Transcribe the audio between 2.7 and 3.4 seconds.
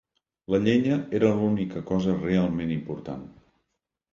important.